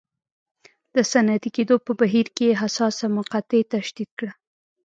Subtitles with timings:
[0.95, 4.31] د صنعتي کېدو په بهیر کې حساسه مقطعه تشدید کړه.